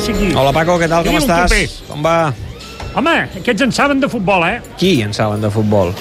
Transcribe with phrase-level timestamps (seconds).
[0.00, 0.32] passi aquí.
[0.34, 1.04] Hola, Paco, què tal?
[1.04, 1.76] Com un estàs?
[1.88, 2.32] Com va?
[2.96, 4.58] Home, aquests en saben de futbol, eh?
[4.80, 5.92] Qui en saben de futbol?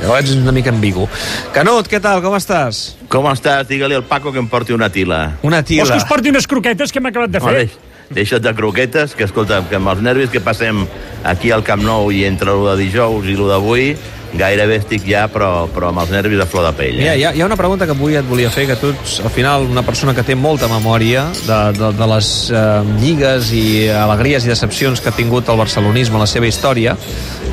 [0.00, 1.08] Jo ets una mica ambigu.
[1.52, 2.22] Canut, què tal?
[2.24, 2.94] Com estàs?
[3.12, 3.66] Com estàs?
[3.68, 5.36] Digue-li al Paco que em porti una tila.
[5.42, 5.96] Una Vols que tila.
[5.98, 7.54] us porti unes croquetes que hem acabat de fer?
[7.58, 7.76] deix,
[8.10, 10.86] deixa't de croquetes, que escolta, que amb els nervis que passem
[11.24, 13.92] aquí al Camp Nou i entre lo de dijous i lo d'avui,
[14.38, 16.98] gairebé estic ja, però, però amb els nervis a flor de pell.
[17.00, 17.18] Mira, Eh?
[17.18, 19.32] hi ha, hi ha una pregunta que avui et volia fer, que tu ets, al
[19.34, 22.62] final, una persona que té molta memòria de, de, de les eh,
[23.02, 26.96] lligues i alegries i decepcions que ha tingut el barcelonisme en la seva història.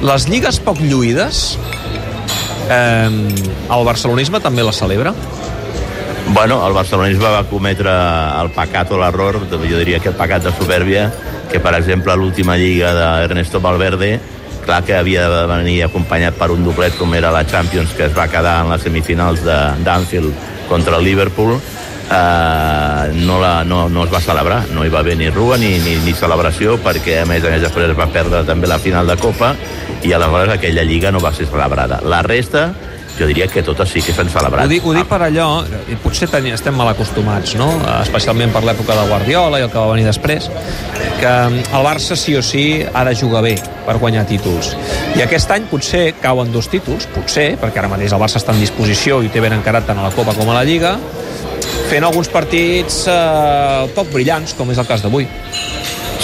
[0.05, 1.57] Les lligues poc lluïdes,
[2.69, 5.15] eh, el barcelonisme també les celebra?
[6.27, 7.91] Bueno, el barcelonisme va cometre
[8.41, 11.07] el pecat o l'error, jo diria que el pecat de soberbia,
[11.49, 14.17] que per exemple l'última lliga d'Ernesto Valverde,
[14.67, 18.15] clar que havia de venir acompanyat per un doblet com era la Champions, que es
[18.17, 20.33] va quedar en les semifinals d'Anfield
[20.67, 21.55] contra el Liverpool,
[22.11, 25.77] eh, no, la, no, no es va celebrar, no hi va haver ni rua ni,
[25.83, 29.07] ni, ni celebració, perquè a més a més després es va perdre també la final
[29.07, 29.53] de Copa
[30.03, 32.01] i aleshores aquella lliga no va ser celebrada.
[32.03, 32.69] La resta,
[33.19, 34.65] jo diria que totes sí que s'han celebrat.
[34.65, 35.47] Ho dic, ho dic per allò,
[35.89, 37.69] i potser teni, estem mal acostumats, no?
[38.01, 40.49] especialment per l'època de Guardiola i el que va venir després,
[41.21, 43.55] que el Barça sí o sí ha de jugar bé
[43.87, 44.73] per guanyar títols.
[45.17, 48.61] I aquest any potser cauen dos títols, potser, perquè ara mateix el Barça està en
[48.61, 50.97] disposició i té ben encarat tant a la Copa com a la Lliga,
[51.87, 55.27] fent alguns partits eh, poc brillants, com és el cas d'avui.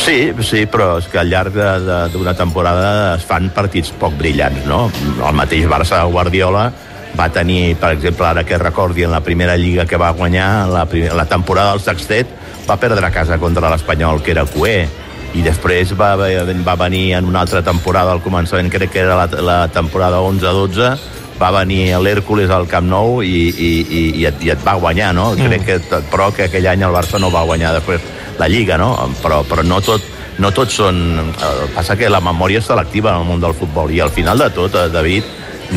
[0.03, 4.13] Sí, sí, però és que al llarg de- de- d'una temporada es fan partits poc
[4.19, 4.91] brillants, no?
[5.25, 6.71] El mateix Barça Guardiola
[7.17, 10.85] va tenir, per exemple, ara que recordi en la primera lliga que va guanyar, la,
[10.85, 12.27] primer, la temporada del Sextet,
[12.69, 14.89] va perdre a casa contra l'Espanyol, que era Cué,
[15.35, 19.27] i després va, va venir en una altra temporada, al començament crec que era la,
[19.41, 20.97] la temporada 11-12,
[21.41, 25.13] va venir l'Hèrcules al Camp Nou i, i, i, i, et, i et va guanyar,
[25.15, 25.31] no?
[25.33, 25.47] Mm.
[25.47, 28.01] Crec que, però que aquell any el Barça no va guanyar després
[28.39, 28.95] la Lliga, no?
[29.21, 30.03] Però, però no tot,
[30.39, 30.99] no tots són...
[31.33, 34.41] Eh, passa que la memòria és selectiva en el món del futbol i al final
[34.41, 35.29] de tot, eh, David,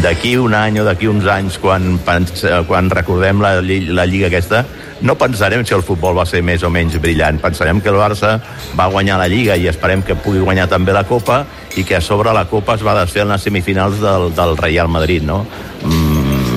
[0.02, 4.64] d'aquí un any o d'aquí uns anys, quan, eh, quan recordem la, la Lliga aquesta,
[5.00, 7.40] no pensarem si el futbol va ser més o menys brillant.
[7.42, 8.38] Pensarem que el Barça
[8.78, 11.44] va guanyar la Lliga i esperem que pugui guanyar també la Copa
[11.76, 14.88] i que a sobre la Copa es va desfer en les semifinals del, del Real
[14.88, 15.44] Madrid, no?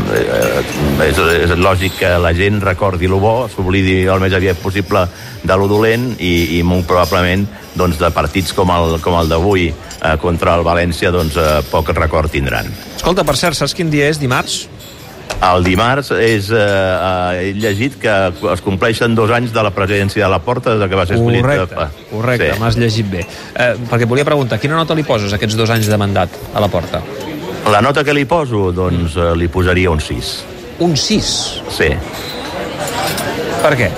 [0.09, 4.57] Mm, eh, és, és lògic que la gent recordi lo bo, s'oblidi el més aviat
[4.61, 5.05] possible
[5.43, 7.45] de lo dolent i, i molt probablement
[7.77, 11.93] doncs, de partits com el, com el d'avui eh, contra el València doncs, eh, poc
[11.95, 12.67] record tindran.
[12.97, 14.65] Escolta, per cert, saps quin dia és dimarts?
[15.45, 18.15] El dimarts és, eh, eh, he llegit que
[18.51, 21.45] es compleixen dos anys de la presidència de la Porta des que va ser escollit.
[21.45, 22.59] Correcte, correcte, Sí.
[22.59, 23.25] m'has llegit bé.
[23.55, 26.67] Eh, perquè volia preguntar, quina nota li poses aquests dos anys de mandat a la
[26.67, 27.01] porta?
[27.67, 30.29] La nota que li poso, doncs eh, li posaria un 6.
[30.85, 31.31] Un 6.
[31.75, 31.89] Sí.
[33.59, 33.89] Per què?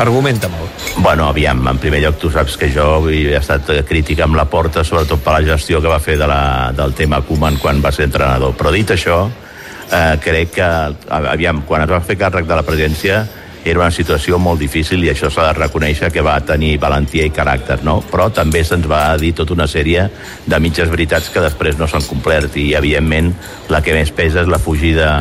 [0.00, 0.88] Argumenta molt.
[0.96, 4.84] Bueno, aviam, en primer lloc tu saps que jo he estat crític amb la porta,
[4.84, 8.08] sobretot per la gestió que va fer de la, del tema Koeman quan va ser
[8.08, 8.56] entrenador.
[8.56, 9.26] Però dit això,
[9.92, 10.72] eh, crec que,
[11.12, 13.22] aviam, quan es va fer càrrec de la presidència
[13.64, 17.34] era una situació molt difícil i això s'ha de reconèixer que va tenir valentia i
[17.34, 18.00] caràcter, no?
[18.10, 20.08] Però també se'ns va dir tota una sèrie
[20.46, 23.32] de mitges veritats que després no s'han complert i, evidentment,
[23.70, 25.12] la que més pesa és la fugida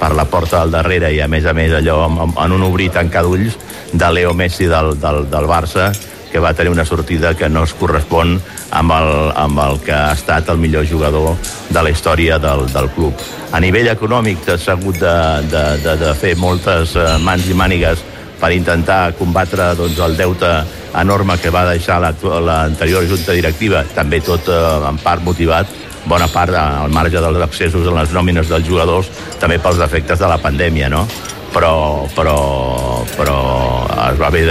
[0.00, 2.88] per la porta del darrere i, a més a més, allò en, en un obrir
[2.94, 3.58] tancar d'ulls
[3.92, 5.90] de Leo Messi del, del, del Barça
[6.30, 8.38] que va tenir una sortida que no es correspon
[8.70, 11.36] amb el, amb el que ha estat el millor jugador
[11.70, 13.14] de la història del, del club.
[13.52, 15.16] A nivell econòmic s'ha hagut de,
[15.50, 18.04] de, de, de fer moltes eh, mans i mànigues
[18.40, 20.50] per intentar combatre doncs, el deute
[20.96, 26.54] enorme que va deixar l'anterior junta directiva, també tot eh, en part motivat bona part
[26.54, 30.38] eh, al marge dels accessos en les nòmines dels jugadors, també pels efectes de la
[30.40, 31.06] pandèmia, no?
[31.50, 32.36] Però, però
[34.12, 34.46] es va haver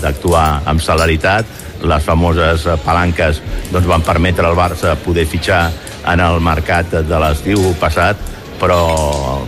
[0.00, 1.46] d'actuar amb celeritat,
[1.82, 3.40] les famoses palanques
[3.72, 5.62] doncs, van permetre al Barça poder fitxar
[6.10, 8.20] en el mercat de l'estiu passat,
[8.60, 8.80] però,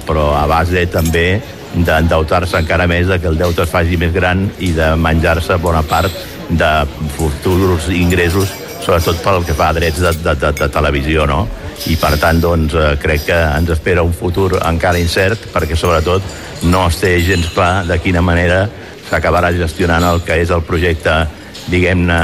[0.07, 1.27] però a base també
[1.73, 5.83] d'endeutar-se encara més, de que el deute es faci més gran i de menjar-se bona
[5.89, 6.13] part
[6.53, 6.73] de
[7.17, 11.47] futurs ingressos, sobretot pel que fa a drets de, de, de, de televisió, no?
[11.89, 16.27] I per tant, doncs, eh, crec que ens espera un futur encara incert, perquè sobretot
[16.69, 18.67] no es té gens clar de quina manera
[19.13, 21.23] s'acabarà gestionant el que és el projecte,
[21.71, 22.19] diguem-ne,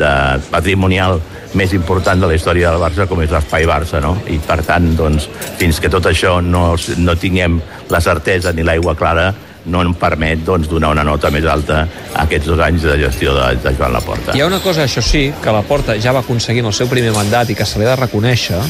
[0.00, 0.12] de
[0.50, 1.20] patrimonial
[1.54, 4.16] més important de la història del Barça, com és l'espai Barça, no?
[4.26, 5.28] I per tant, doncs,
[5.60, 7.60] fins que tot això no, no tinguem
[7.92, 9.28] la certesa ni l'aigua clara,
[9.70, 13.36] no em permet doncs, donar una nota més alta a aquests dos anys de gestió
[13.36, 14.34] de, de Joan Laporta.
[14.36, 16.90] Hi ha una cosa, això sí, que la Porta ja va aconseguir en el seu
[16.90, 18.60] primer mandat i que se li ha de reconèixer,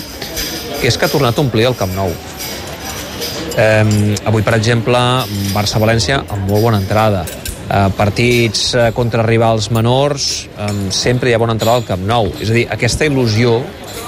[0.80, 2.12] que és que ha tornat a omplir el Camp Nou.
[3.56, 4.98] Eh, avui, per exemple,
[5.54, 7.24] Barça-València amb molt bona entrada.
[7.64, 12.28] eh, partits eh, contra rivals menors, eh, sempre hi ha bon entrenador al Camp Nou.
[12.38, 13.54] És a dir, aquesta il·lusió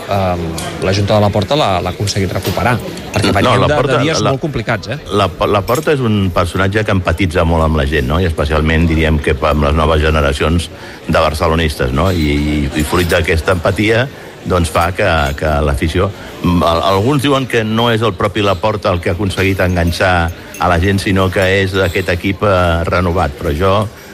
[0.09, 0.37] eh,
[0.83, 2.77] la Junta de la Porta l'ha aconseguit recuperar,
[3.15, 4.99] perquè veníem no, de, de dies la, molt complicats, eh?
[5.17, 8.21] La, la Porta és un personatge que empatitza molt amb la gent, no?
[8.21, 10.71] i especialment diríem que amb les noves generacions
[11.07, 12.11] de barcelonistes, no?
[12.13, 14.07] I, i, i fruit d'aquesta empatia
[14.49, 16.11] doncs fa que, que l'afició...
[16.47, 20.79] Alguns diuen que no és el propi Laporta el que ha aconseguit enganxar a la
[20.81, 23.35] gent, sinó que és aquest equip eh, renovat.
[23.39, 23.73] Però jo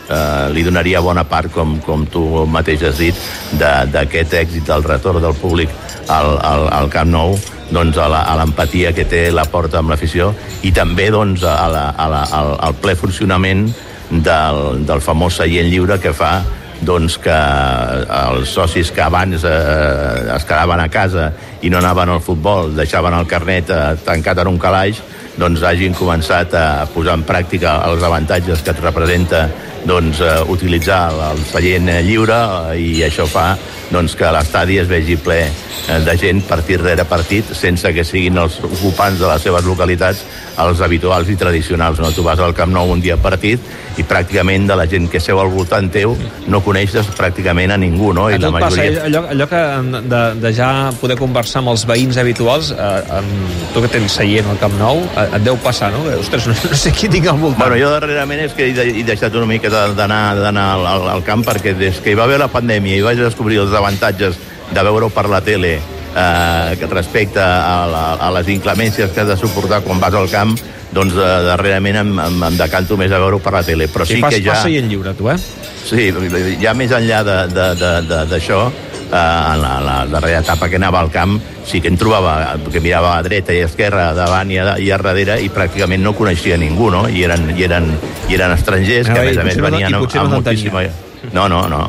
[0.09, 3.25] eh, li donaria bona part, com, com tu mateix has dit,
[3.59, 5.73] d'aquest èxit del retorn del públic
[6.09, 7.37] al, al, al Camp Nou
[7.73, 10.33] doncs, a l'empatia que té la porta amb l'afició
[10.63, 13.71] i també doncs, a la, a la, al, al ple funcionament
[14.13, 16.35] del, del famós seient lliure que fa
[16.83, 21.31] doncs que els socis que abans eh, es quedaven a casa
[21.63, 24.99] i no anaven al futbol, deixaven el carnet eh, tancat en un calaix,
[25.39, 29.47] doncs hagin començat a posar en pràctica els avantatges que et representa
[29.87, 32.41] doncs, eh, utilitzar el seient lliure
[32.73, 33.53] eh, i això fa
[33.93, 38.41] doncs, que l'estadi es vegi ple eh, de gent partit rere partit sense que siguin
[38.43, 40.25] els ocupants de les seves localitats
[40.63, 42.01] els habituals i tradicionals.
[42.01, 42.11] No?
[42.13, 43.61] Tu vas al Camp Nou un dia partit
[44.01, 46.15] i pràcticament de la gent que seu al voltant teu
[46.49, 48.29] no coneixes pràcticament a ningú, no?
[48.33, 48.89] I la majoria...
[48.89, 49.63] passa, allò, allò que
[50.09, 50.69] de, de ja
[51.01, 55.03] poder conversar amb els veïns habituals, eh, amb, tu que tens seient al Camp Nou,
[55.13, 56.05] eh, et deu passar, no?
[56.19, 57.67] Ostres, no, no sé qui tinc al voltant.
[57.67, 61.45] Bueno, jo darrerament és que he, he deixat una mica d'anar al, al, al camp
[61.47, 64.39] perquè des que hi va haver la pandèmia i vaig descobrir els avantatges
[64.73, 65.77] de veure-ho per la tele
[66.17, 70.55] eh, respecte a, la, a les inclemències que has de suportar quan vas al camp,
[70.93, 73.89] doncs eh, darrerament em, em, em decanto més a veure-ho per la tele.
[73.93, 74.57] Però sí fas, que ja...
[74.57, 75.39] Fas seient lliure, tu, eh?
[75.83, 76.11] Sí,
[76.63, 81.39] ja més enllà d'això, eh, en la, la darrera etapa que anava al camp,
[81.69, 84.91] sí que em trobava, que mirava a dreta i a esquerra, davant i a, i
[84.93, 87.07] a darrere, i pràcticament no coneixia ningú, no?
[87.09, 87.89] I eren, i eren,
[88.29, 90.87] i eren estrangers, que a més a més venien amb, amb moltíssima...
[91.33, 91.85] No, no, no.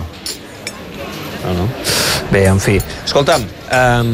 [1.44, 1.68] No, no.
[2.32, 2.80] Bé, en fi.
[3.06, 4.12] Escolta'm, um...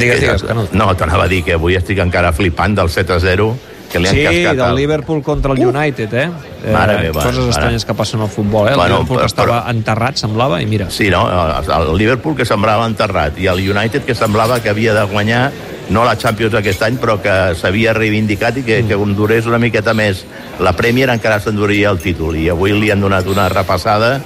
[0.00, 0.72] digues, digues, Canut.
[0.74, 3.50] No, t'anava a dir que avui estic encara flipant del 7 a 0
[3.86, 4.76] que li han sí, cascat del el...
[4.80, 6.26] Liverpool contra el United, eh?
[6.72, 7.22] Mare eh, meva.
[7.22, 7.50] Coses mare.
[7.50, 8.72] estranyes que passen al futbol, eh?
[8.72, 9.76] El bueno, Liverpool que estava però...
[9.76, 10.90] enterrat, semblava, i mira.
[10.90, 11.22] Sí, no?
[11.62, 15.50] El Liverpool que semblava enterrat i el United que semblava que havia de guanyar
[15.90, 18.88] no la Champions aquest any, però que s'havia reivindicat i que, mm.
[18.90, 20.24] que durés una miqueta més
[20.58, 22.34] la Premier encara s'enduria el títol.
[22.36, 24.16] I avui li han donat una repassada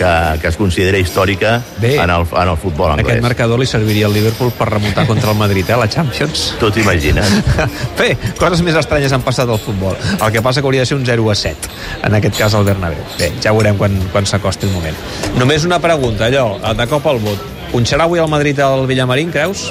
[0.00, 3.18] que, que es considera històrica Bé, en, el, en el futbol anglès.
[3.18, 6.46] Aquest marcador li serviria al Liverpool per remuntar contra el Madrid, eh, la Champions.
[6.60, 7.36] Tu t'imagines.
[8.00, 9.98] Bé, coses més estranyes han passat al futbol.
[10.16, 11.72] El que passa que hauria de ser un 0 a 7,
[12.08, 13.04] en aquest cas al Bernabéu.
[13.20, 14.96] Bé, ja veurem quan, quan s'acosti el moment.
[15.36, 17.48] Només una pregunta, allò, de cop al vot.
[17.70, 19.68] Punxarà avui el Madrid al Villamarín, creus?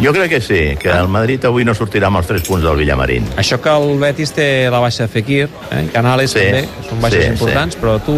[0.00, 2.78] Jo crec que sí, que el Madrid avui no sortirà amb els 3 punts del
[2.80, 3.26] Villamarín.
[3.40, 5.82] Això que el Betis té la baixa de Fekir, eh?
[5.92, 7.82] Canales sí, també, són baixes sí, importants, sí.
[7.82, 8.16] però tu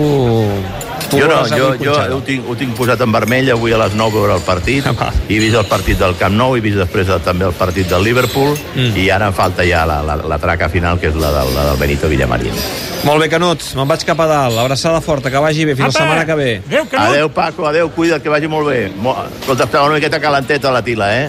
[1.10, 3.96] Tu jo no, jo, jo ho, tinc, ho tinc posat en vermell avui a les
[3.98, 6.78] 9 veure el partit ah, i he vist el partit del Camp Nou he vist
[6.80, 8.96] després el, també el partit del Liverpool mm.
[9.02, 11.66] i ara em falta ja la, la, la traca final que és la del, la
[11.70, 12.56] del Benito Villamarín
[13.02, 15.92] molt bé, Canut, me'n vaig cap a dalt abraçada forta, que vagi bé, fins Apa!
[15.92, 17.06] la setmana que ve adeu, Canut.
[17.08, 21.12] adeu Paco, adeu, cuida't, que vagi molt bé escolta, està una miqueta calenteta la tila,
[21.18, 21.28] eh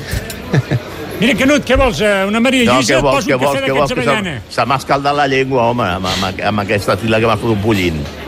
[1.23, 2.01] Mira, Canut, què vols?
[2.03, 2.97] Eh, una Maria Lluïsa?
[2.97, 4.33] No, vols, poso un cafè d'aquests avellana.
[4.43, 7.61] Se, se m'ha escaldat la llengua, home, amb, amb, amb aquesta tila que m'ha fotut
[7.63, 8.01] bullint.